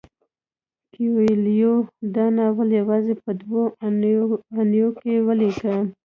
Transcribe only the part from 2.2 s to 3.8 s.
ناول یوازې په دوه